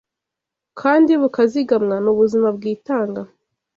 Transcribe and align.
kandi 0.79 1.11
bukazigamwa 1.21 1.95
ni 2.03 2.09
ubuzima 2.13 2.47
bwitanga 2.57 3.21